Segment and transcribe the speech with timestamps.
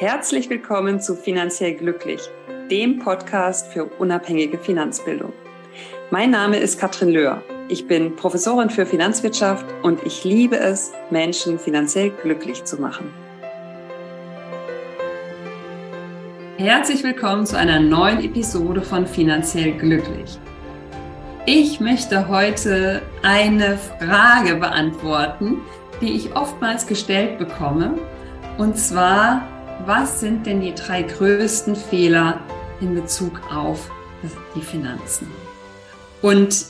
[0.00, 2.20] Herzlich willkommen zu Finanziell Glücklich,
[2.70, 5.32] dem Podcast für unabhängige Finanzbildung.
[6.12, 7.42] Mein Name ist Katrin Löhr.
[7.68, 13.12] Ich bin Professorin für Finanzwirtschaft und ich liebe es, Menschen finanziell glücklich zu machen.
[16.58, 20.38] Herzlich willkommen zu einer neuen Episode von Finanziell Glücklich.
[21.44, 25.56] Ich möchte heute eine Frage beantworten,
[26.00, 27.98] die ich oftmals gestellt bekomme.
[28.58, 29.42] Und zwar,
[29.86, 32.40] was sind denn die drei größten Fehler
[32.80, 33.90] in Bezug auf
[34.54, 35.28] die Finanzen?
[36.22, 36.66] Und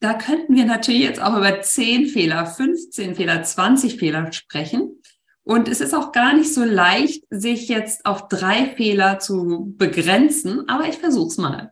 [0.00, 5.00] da könnten wir natürlich jetzt auch über 10 Fehler, 15 Fehler, 20 Fehler sprechen.
[5.42, 10.68] Und es ist auch gar nicht so leicht, sich jetzt auf drei Fehler zu begrenzen,
[10.68, 11.70] aber ich versuche es mal.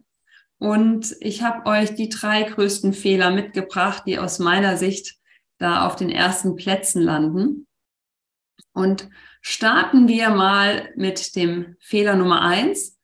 [0.58, 5.16] Und ich habe euch die drei größten Fehler mitgebracht, die aus meiner Sicht
[5.58, 7.66] da auf den ersten Plätzen landen.
[8.72, 9.08] Und
[9.42, 12.98] starten wir mal mit dem Fehler Nummer eins.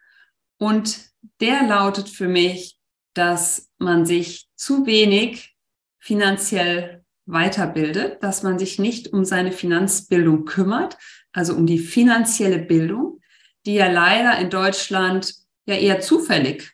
[0.56, 1.00] Und
[1.40, 2.78] der lautet für mich,
[3.12, 5.56] dass man sich zu wenig
[5.98, 10.96] finanziell weiterbildet, dass man sich nicht um seine Finanzbildung kümmert,
[11.32, 13.20] also um die finanzielle Bildung,
[13.66, 15.34] die ja leider in Deutschland
[15.66, 16.72] ja eher zufällig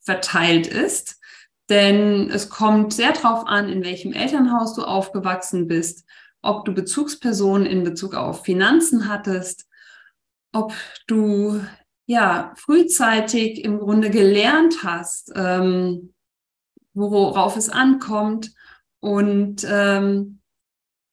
[0.00, 1.20] verteilt ist.
[1.68, 6.04] Denn es kommt sehr darauf an, in welchem Elternhaus du aufgewachsen bist,
[6.46, 9.66] ob du Bezugspersonen in Bezug auf Finanzen hattest,
[10.52, 10.72] ob
[11.06, 11.60] du
[12.06, 16.14] ja frühzeitig im Grunde gelernt hast, ähm,
[16.94, 18.52] worauf es ankommt.
[19.00, 20.40] Und ähm,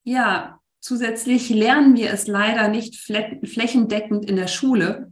[0.03, 5.11] ja, zusätzlich lernen wir es leider nicht flächendeckend in der Schule,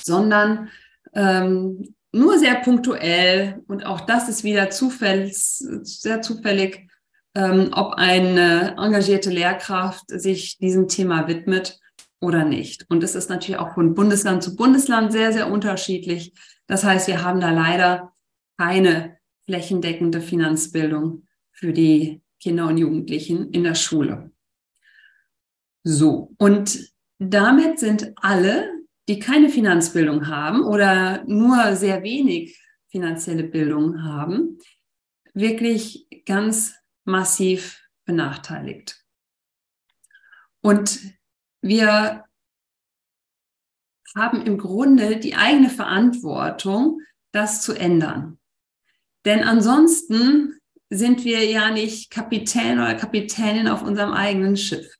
[0.00, 0.68] sondern
[1.14, 6.88] ähm, nur sehr punktuell und auch das ist wieder zufällig, sehr zufällig,
[7.34, 11.78] ähm, ob eine engagierte Lehrkraft sich diesem Thema widmet
[12.20, 12.86] oder nicht.
[12.88, 16.32] Und es ist natürlich auch von Bundesland zu Bundesland sehr, sehr unterschiedlich.
[16.66, 18.12] Das heißt, wir haben da leider
[18.58, 24.30] keine flächendeckende Finanzbildung für die Kinder und Jugendlichen in der Schule.
[25.84, 28.70] So, und damit sind alle
[29.08, 34.58] die keine Finanzbildung haben oder nur sehr wenig finanzielle Bildung haben,
[35.34, 39.04] wirklich ganz massiv benachteiligt.
[40.60, 41.00] Und
[41.60, 42.24] wir
[44.14, 47.00] haben im Grunde die eigene Verantwortung,
[47.32, 48.38] das zu ändern.
[49.24, 50.58] Denn ansonsten
[50.90, 54.94] sind wir ja nicht Kapitän oder Kapitänin auf unserem eigenen Schiff.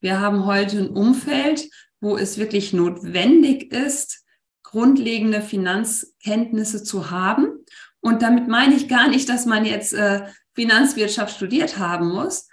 [0.00, 1.68] Wir haben heute ein Umfeld,
[2.00, 4.24] wo es wirklich notwendig ist,
[4.62, 7.57] grundlegende Finanzkenntnisse zu haben.
[8.00, 12.48] Und damit meine ich gar nicht, dass man jetzt äh, Finanzwirtschaft studiert haben muss.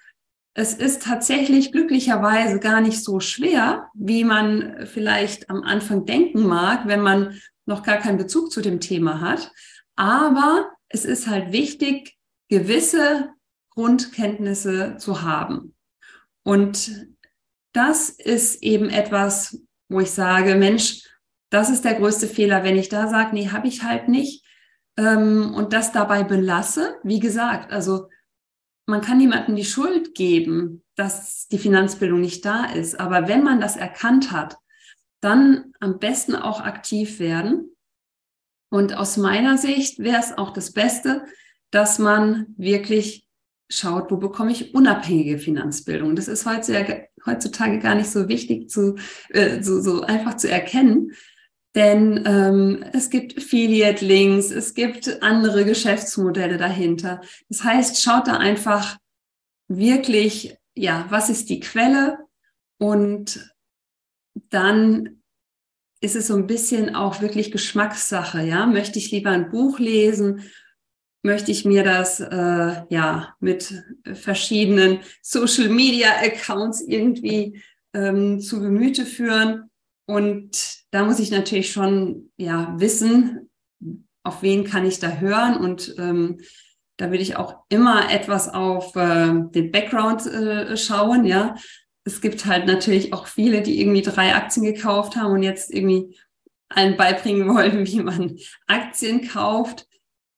[0.53, 6.87] Es ist tatsächlich glücklicherweise gar nicht so schwer, wie man vielleicht am Anfang denken mag,
[6.87, 9.51] wenn man noch gar keinen Bezug zu dem Thema hat.
[9.95, 12.15] Aber es ist halt wichtig,
[12.47, 13.29] gewisse
[13.71, 15.75] Grundkenntnisse zu haben.
[16.43, 17.07] Und
[17.73, 21.03] das ist eben etwas, wo ich sage, Mensch,
[21.49, 24.45] das ist der größte Fehler, wenn ich da sage, nee, habe ich halt nicht
[24.97, 26.95] ähm, und das dabei belasse.
[27.03, 28.09] Wie gesagt, also
[28.87, 32.99] man kann niemandem die Schuld geben, dass die Finanzbildung nicht da ist.
[32.99, 34.57] Aber wenn man das erkannt hat,
[35.21, 37.75] dann am besten auch aktiv werden.
[38.69, 41.25] Und aus meiner Sicht wäre es auch das Beste,
[41.71, 43.27] dass man wirklich
[43.69, 46.15] schaut, wo bekomme ich unabhängige Finanzbildung.
[46.15, 48.95] Das ist heutzutage gar nicht so wichtig zu,
[49.29, 51.13] äh, so, so einfach zu erkennen.
[51.75, 57.21] Denn ähm, es gibt Affiliate-Links, es gibt andere Geschäftsmodelle dahinter.
[57.49, 58.97] Das heißt, schaut da einfach
[59.67, 62.17] wirklich, ja, was ist die Quelle?
[62.77, 63.53] Und
[64.49, 65.21] dann
[65.99, 68.65] ist es so ein bisschen auch wirklich Geschmackssache, ja.
[68.65, 70.49] Möchte ich lieber ein Buch lesen
[71.25, 73.83] möchte ich mir das äh, ja mit
[74.13, 77.61] verschiedenen Social Media Accounts irgendwie
[77.93, 79.71] ähm, zu Gemüte führen.
[80.07, 83.49] Und da muss ich natürlich schon ja wissen,
[84.23, 86.39] auf wen kann ich da hören und ähm,
[86.97, 91.55] da will ich auch immer etwas auf äh, den Background äh, schauen, ja.
[92.07, 96.17] Es gibt halt natürlich auch viele, die irgendwie drei Aktien gekauft haben und jetzt irgendwie
[96.69, 98.37] allen beibringen wollen, wie man
[98.67, 99.87] Aktien kauft.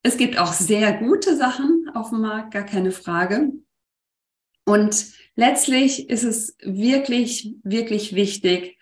[0.04, 3.52] Es gibt auch sehr gute Sachen auf dem Markt, gar keine Frage.
[4.66, 8.78] Und letztlich ist es wirklich, wirklich wichtig,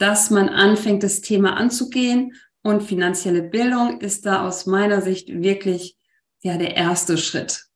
[0.00, 2.34] dass man anfängt, das Thema anzugehen.
[2.62, 5.96] Und finanzielle Bildung ist da aus meiner Sicht wirklich
[6.42, 7.66] ja der erste Schritt.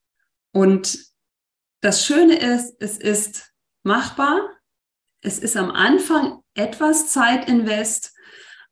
[0.52, 0.98] Und
[1.82, 4.40] das Schöne ist, es ist machbar.
[5.20, 8.14] es ist am Anfang etwas Zeitinvest,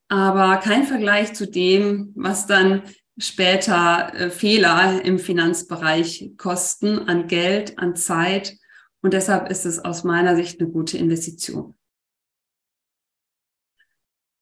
[0.08, 2.82] aber kein Vergleich zu dem, was dann
[3.18, 8.54] später äh, Fehler im Finanzbereich kosten an Geld, an Zeit.
[9.02, 11.74] Und deshalb ist es aus meiner Sicht eine gute Investition.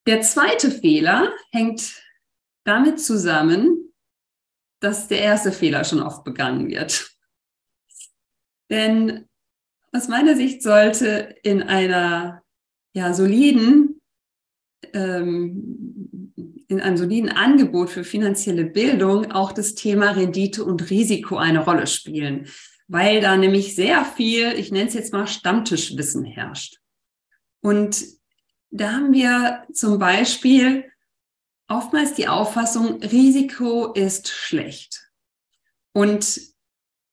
[0.07, 2.03] Der zweite Fehler hängt
[2.65, 3.93] damit zusammen,
[4.81, 7.11] dass der erste Fehler schon oft begangen wird.
[8.71, 9.29] Denn
[9.93, 12.43] aus meiner Sicht sollte in einer
[12.95, 14.01] ja, soliden,
[14.93, 16.33] ähm,
[16.69, 21.87] in einem soliden Angebot für finanzielle Bildung auch das Thema Rendite und Risiko eine Rolle
[21.87, 22.49] spielen,
[22.89, 26.79] weil da nämlich sehr viel, ich nenne es jetzt mal Stammtischwissen herrscht.
[27.61, 28.05] Und
[28.71, 30.91] da haben wir zum Beispiel
[31.69, 35.11] oftmals die Auffassung, Risiko ist schlecht.
[35.93, 36.41] Und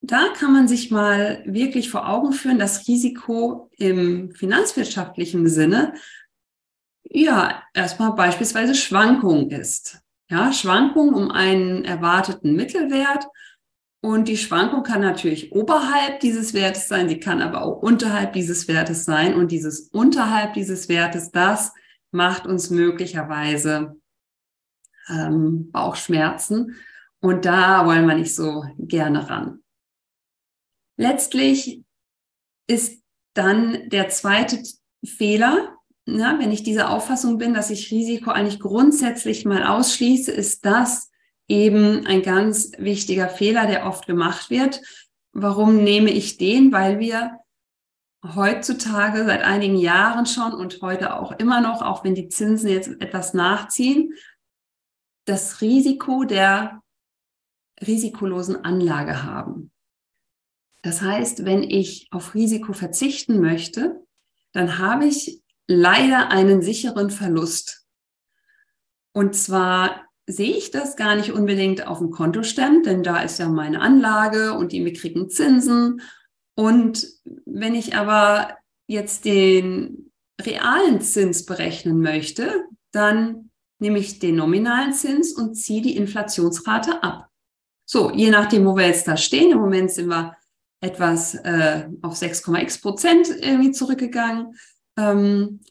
[0.01, 5.93] da kann man sich mal wirklich vor Augen führen, dass Risiko im finanzwirtschaftlichen Sinne
[7.03, 9.99] ja erstmal beispielsweise Schwankung ist.
[10.29, 13.25] Ja, Schwankung um einen erwarteten Mittelwert.
[14.01, 18.67] Und die Schwankung kann natürlich oberhalb dieses Wertes sein, sie kann aber auch unterhalb dieses
[18.67, 19.33] Wertes sein.
[19.33, 21.73] Und dieses unterhalb dieses Wertes, das
[22.11, 23.99] macht uns möglicherweise
[25.09, 26.75] ähm, Bauchschmerzen.
[27.19, 29.63] Und da wollen wir nicht so gerne ran.
[30.97, 31.83] Letztlich
[32.67, 33.01] ist
[33.33, 34.61] dann der zweite
[35.03, 40.65] Fehler, na, wenn ich dieser Auffassung bin, dass ich Risiko eigentlich grundsätzlich mal ausschließe, ist
[40.65, 41.11] das
[41.47, 44.81] eben ein ganz wichtiger Fehler, der oft gemacht wird.
[45.31, 46.71] Warum nehme ich den?
[46.71, 47.39] Weil wir
[48.23, 52.89] heutzutage seit einigen Jahren schon und heute auch immer noch, auch wenn die Zinsen jetzt
[52.99, 54.13] etwas nachziehen,
[55.25, 56.81] das Risiko der
[57.85, 59.71] risikolosen Anlage haben.
[60.81, 64.03] Das heißt, wenn ich auf Risiko verzichten möchte,
[64.53, 67.85] dann habe ich leider einen sicheren Verlust.
[69.11, 73.47] Und zwar sehe ich das gar nicht unbedingt auf dem Kontostand, denn da ist ja
[73.47, 76.01] meine Anlage und die mickrigen Zinsen.
[76.55, 77.07] Und
[77.45, 78.57] wenn ich aber
[78.87, 85.95] jetzt den realen Zins berechnen möchte, dann nehme ich den nominalen Zins und ziehe die
[85.95, 87.29] Inflationsrate ab.
[87.85, 90.35] So, je nachdem, wo wir jetzt da stehen, im Moment sind wir
[90.81, 94.55] etwas äh, auf 6,x Prozent irgendwie zurückgegangen.
[94.97, 95.61] Ähm,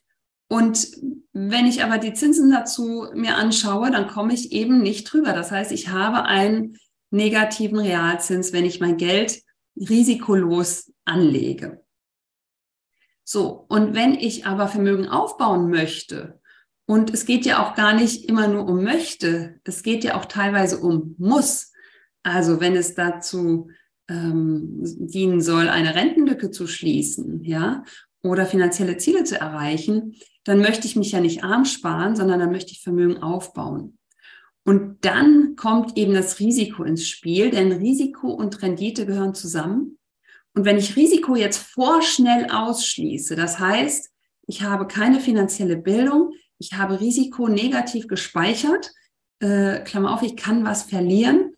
[0.48, 0.88] und
[1.32, 5.32] wenn ich aber die Zinsen dazu mir anschaue, dann komme ich eben nicht drüber.
[5.32, 6.78] Das heißt, ich habe einen
[7.10, 9.42] negativen Realzins, wenn ich mein Geld
[9.76, 11.82] risikolos anlege.
[13.24, 16.40] So, und wenn ich aber Vermögen aufbauen möchte,
[16.88, 20.26] und es geht ja auch gar nicht immer nur um möchte, es geht ja auch
[20.26, 21.72] teilweise um muss.
[22.22, 23.70] Also wenn es dazu
[24.08, 27.82] ähm, dienen soll, eine Rentenlücke zu schließen, ja,
[28.22, 30.14] oder finanzielle Ziele zu erreichen,
[30.46, 33.98] dann möchte ich mich ja nicht arm sparen, sondern dann möchte ich Vermögen aufbauen.
[34.64, 39.98] Und dann kommt eben das Risiko ins Spiel, denn Risiko und Rendite gehören zusammen.
[40.54, 44.10] Und wenn ich Risiko jetzt vorschnell ausschließe, das heißt,
[44.46, 48.92] ich habe keine finanzielle Bildung, ich habe Risiko negativ gespeichert,
[49.40, 51.54] äh, Klammer auf, ich kann was verlieren,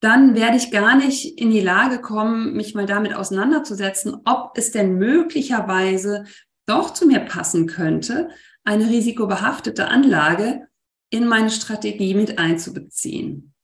[0.00, 4.72] dann werde ich gar nicht in die Lage kommen, mich mal damit auseinanderzusetzen, ob es
[4.72, 6.24] denn möglicherweise
[6.66, 8.28] doch zu mir passen könnte,
[8.64, 10.66] eine risikobehaftete Anlage
[11.10, 13.54] in meine Strategie mit einzubeziehen.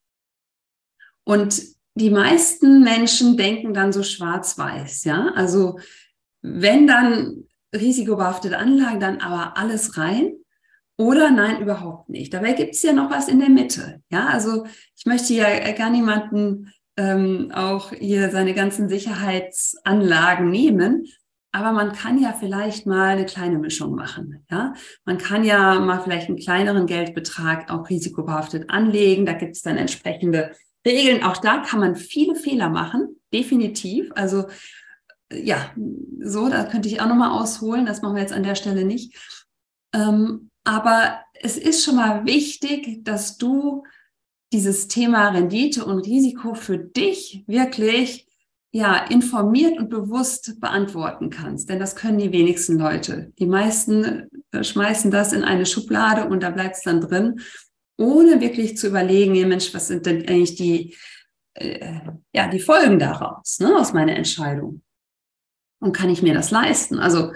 [1.24, 1.62] Und
[1.94, 5.32] die meisten Menschen denken dann so schwarz-weiß, ja.
[5.34, 5.78] Also
[6.42, 10.34] wenn dann risikobehaftete Anlagen, dann aber alles rein.
[10.96, 12.34] Oder nein, überhaupt nicht.
[12.34, 14.02] Dabei gibt es ja noch was in der Mitte.
[14.10, 14.66] Ja, also
[14.96, 21.06] ich möchte ja gar niemanden ähm, auch hier seine ganzen Sicherheitsanlagen nehmen.
[21.52, 24.44] Aber man kann ja vielleicht mal eine kleine Mischung machen.
[24.50, 29.26] Ja, man kann ja mal vielleicht einen kleineren Geldbetrag auch risikobehaftet anlegen.
[29.26, 30.52] Da gibt es dann entsprechende
[30.86, 31.24] Regeln.
[31.24, 34.10] Auch da kann man viele Fehler machen, definitiv.
[34.14, 34.46] Also
[35.32, 35.72] ja,
[36.20, 37.86] so, da könnte ich auch nochmal ausholen.
[37.86, 39.16] Das machen wir jetzt an der Stelle nicht.
[39.92, 43.84] Ähm, aber es ist schon mal wichtig, dass du
[44.52, 48.26] dieses Thema Rendite und Risiko für dich wirklich
[48.72, 53.32] ja informiert und bewusst beantworten kannst, denn das können die wenigsten Leute.
[53.38, 57.40] Die meisten äh, schmeißen das in eine Schublade und da bleibt es dann drin,
[57.96, 60.96] ohne wirklich zu überlegen, ja Mensch, was sind denn eigentlich die
[61.54, 62.00] äh,
[62.32, 64.82] ja die Folgen daraus ne, aus meiner Entscheidung
[65.80, 66.98] und kann ich mir das leisten?
[66.98, 67.32] Also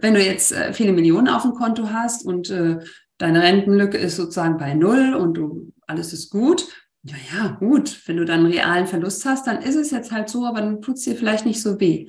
[0.00, 2.78] wenn du jetzt äh, viele Millionen auf dem Konto hast und äh,
[3.18, 6.68] deine Rentenlücke ist sozusagen bei Null und du, alles ist gut,
[7.06, 8.02] ja, ja, gut.
[8.06, 10.82] Wenn du dann einen realen Verlust hast, dann ist es jetzt halt so, aber dann
[10.82, 12.08] tut es dir vielleicht nicht so weh.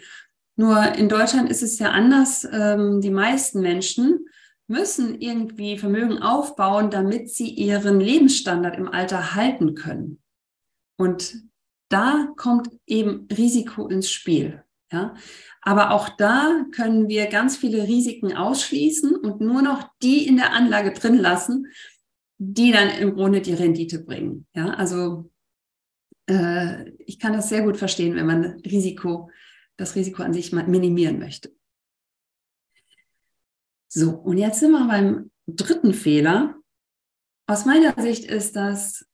[0.55, 2.47] Nur in Deutschland ist es ja anders.
[2.51, 4.25] Ähm, die meisten Menschen
[4.67, 10.21] müssen irgendwie Vermögen aufbauen, damit sie ihren Lebensstandard im Alter halten können.
[10.97, 11.35] Und
[11.89, 14.63] da kommt eben Risiko ins Spiel.
[14.91, 15.15] Ja,
[15.61, 20.53] aber auch da können wir ganz viele Risiken ausschließen und nur noch die in der
[20.53, 21.67] Anlage drin lassen,
[22.37, 24.47] die dann im Grunde die Rendite bringen.
[24.53, 25.31] Ja, also
[26.27, 29.31] äh, ich kann das sehr gut verstehen, wenn man Risiko,
[29.77, 31.55] das Risiko an sich minimieren möchte.
[33.87, 36.55] So, und jetzt sind wir beim dritten Fehler.
[37.47, 39.07] Aus meiner Sicht ist das,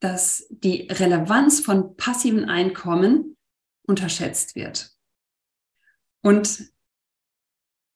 [0.00, 3.36] dass die Relevanz von passiven Einkommen
[3.86, 4.90] unterschätzt wird.
[6.22, 6.72] Und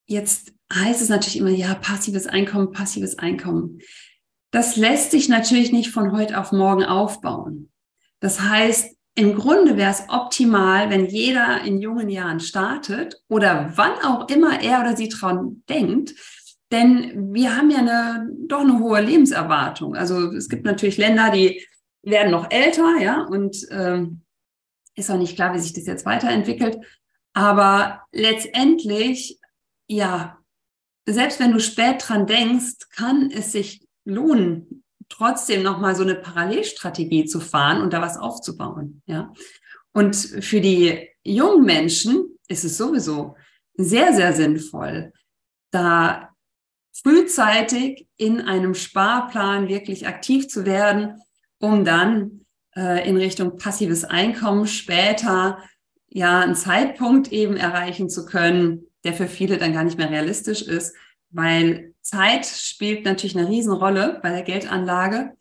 [0.06, 3.80] jetzt heißt es natürlich immer, ja, passives Einkommen, passives Einkommen.
[4.50, 7.70] Das lässt sich natürlich nicht von heute auf morgen aufbauen.
[8.20, 13.92] Das heißt, im Grunde wäre es optimal, wenn jeder in jungen Jahren startet oder wann
[14.04, 16.14] auch immer er oder sie dran denkt.
[16.70, 19.96] Denn wir haben ja eine, doch eine hohe Lebenserwartung.
[19.96, 21.66] Also es gibt natürlich Länder, die
[22.02, 24.22] werden noch älter, ja, und ähm,
[24.94, 26.78] ist auch nicht klar, wie sich das jetzt weiterentwickelt.
[27.32, 29.38] Aber letztendlich,
[29.88, 30.39] ja,
[31.06, 37.24] selbst wenn du spät dran denkst, kann es sich lohnen, trotzdem nochmal so eine Parallelstrategie
[37.24, 39.02] zu fahren und da was aufzubauen.
[39.06, 39.32] Ja.
[39.92, 43.36] Und für die jungen Menschen ist es sowieso
[43.74, 45.12] sehr, sehr sinnvoll,
[45.70, 46.30] da
[46.92, 51.20] frühzeitig in einem Sparplan wirklich aktiv zu werden,
[51.58, 52.44] um dann
[52.76, 55.58] äh, in Richtung passives Einkommen später
[56.08, 60.62] ja einen Zeitpunkt eben erreichen zu können, der für viele dann gar nicht mehr realistisch
[60.62, 60.94] ist,
[61.30, 65.36] weil Zeit spielt natürlich eine Riesenrolle bei der Geldanlage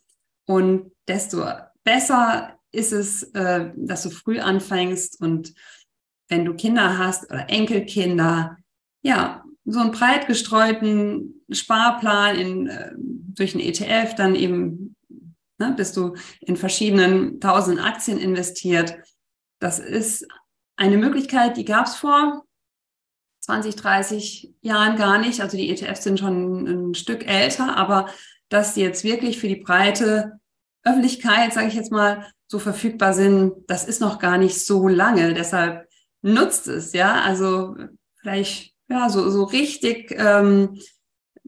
[0.45, 1.43] und desto
[1.83, 5.53] besser ist es, äh, dass du früh anfängst und
[6.27, 8.57] wenn du Kinder hast oder Enkelkinder,
[9.01, 14.95] ja, so einen breit gestreuten Sparplan in, äh, durch einen ETF, dann eben
[15.57, 18.97] ne, bist du in verschiedenen tausend Aktien investiert.
[19.59, 20.27] Das ist
[20.75, 22.45] eine Möglichkeit, die gab es vor
[23.49, 25.41] 20, 30 Jahren gar nicht.
[25.41, 28.07] Also die ETFs sind schon ein Stück älter, aber
[28.47, 30.39] dass sie jetzt wirklich für die breite
[30.83, 35.33] Öffentlichkeit, sage ich jetzt mal, so verfügbar sind, das ist noch gar nicht so lange.
[35.33, 35.87] Deshalb
[36.21, 37.21] nutzt es, ja.
[37.21, 37.75] Also
[38.21, 40.79] vielleicht, ja, so, so richtig ähm,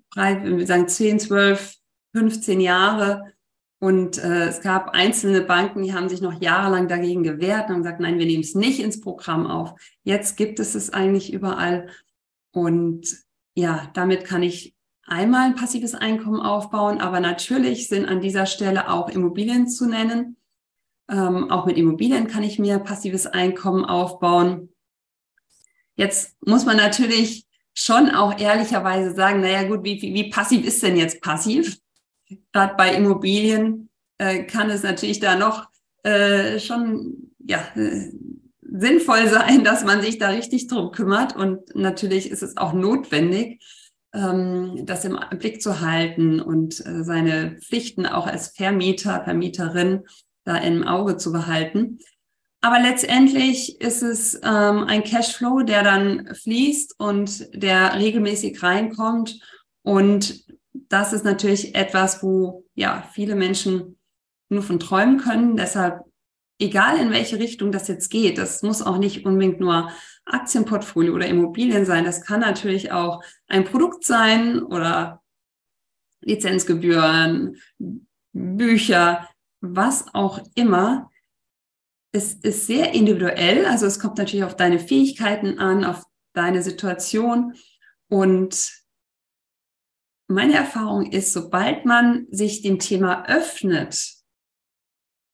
[0.09, 1.75] breit, wir sagen 10, 12,
[2.15, 3.31] 15 Jahre
[3.83, 7.81] und äh, es gab einzelne Banken, die haben sich noch jahrelang dagegen gewehrt und haben
[7.81, 9.73] gesagt, nein, wir nehmen es nicht ins Programm auf.
[10.03, 11.89] Jetzt gibt es es eigentlich überall.
[12.51, 13.07] Und
[13.55, 14.75] ja, damit kann ich
[15.07, 17.01] einmal ein passives Einkommen aufbauen.
[17.01, 20.37] Aber natürlich sind an dieser Stelle auch Immobilien zu nennen.
[21.09, 24.69] Ähm, auch mit Immobilien kann ich mir passives Einkommen aufbauen.
[25.95, 30.83] Jetzt muss man natürlich schon auch ehrlicherweise sagen, naja gut, wie, wie, wie passiv ist
[30.83, 31.80] denn jetzt passiv?
[32.51, 35.67] Gerade bei Immobilien äh, kann es natürlich da noch
[36.03, 38.11] äh, schon ja, äh,
[38.61, 41.35] sinnvoll sein, dass man sich da richtig drum kümmert.
[41.35, 43.63] Und natürlich ist es auch notwendig,
[44.13, 50.01] ähm, das im Blick zu halten und äh, seine Pflichten auch als Vermieter, Vermieterin
[50.43, 51.99] da im Auge zu behalten.
[52.61, 59.39] Aber letztendlich ist es ähm, ein Cashflow, der dann fließt und der regelmäßig reinkommt
[59.81, 60.45] und
[60.91, 63.97] das ist natürlich etwas, wo ja viele Menschen
[64.49, 65.55] nur von träumen können.
[65.55, 66.03] Deshalb,
[66.59, 69.91] egal in welche Richtung das jetzt geht, das muss auch nicht unbedingt nur
[70.25, 72.05] Aktienportfolio oder Immobilien sein.
[72.05, 75.21] Das kann natürlich auch ein Produkt sein oder
[76.21, 77.57] Lizenzgebühren,
[78.33, 79.27] Bücher,
[79.61, 81.09] was auch immer.
[82.11, 83.65] Es ist sehr individuell.
[83.65, 87.55] Also es kommt natürlich auf deine Fähigkeiten an, auf deine Situation
[88.09, 88.80] und
[90.31, 94.15] meine Erfahrung ist, sobald man sich dem Thema öffnet,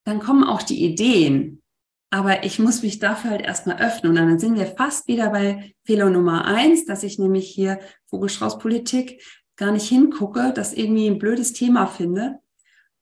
[0.05, 1.61] dann kommen auch die Ideen.
[2.09, 4.11] Aber ich muss mich dafür halt erstmal öffnen.
[4.11, 9.21] Und dann sind wir fast wieder bei Fehler Nummer eins, dass ich nämlich hier Vogelstraußpolitik
[9.57, 12.39] gar nicht hingucke, das irgendwie ein blödes Thema finde.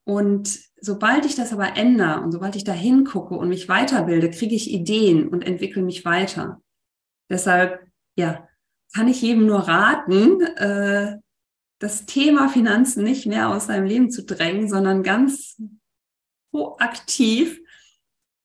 [0.05, 4.55] Und sobald ich das aber ändere und sobald ich da hingucke und mich weiterbilde, kriege
[4.55, 6.61] ich Ideen und entwickle mich weiter.
[7.29, 7.85] Deshalb,
[8.15, 8.47] ja,
[8.95, 11.17] kann ich jedem nur raten, äh,
[11.79, 15.61] das Thema Finanzen nicht mehr aus seinem Leben zu drängen, sondern ganz
[16.51, 17.59] proaktiv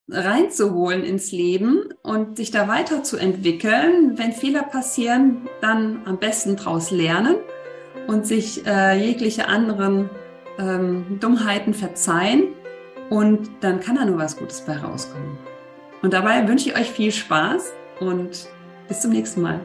[0.09, 4.19] reinzuholen ins Leben und sich da weiterzuentwickeln.
[4.19, 7.37] Wenn Fehler passieren, dann am besten daraus lernen
[8.09, 10.11] und sich äh, jegliche anderen
[10.59, 12.49] ähm, Dummheiten verzeihen.
[13.09, 15.39] Und dann kann da nur was Gutes bei rauskommen.
[16.03, 18.49] Und dabei wünsche ich euch viel Spaß und
[18.89, 19.61] bis zum nächsten Mal.